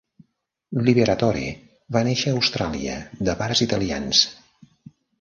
[0.87, 1.43] Liberatore
[1.97, 2.99] va néixer a Austràlia
[3.31, 4.27] de pares italians.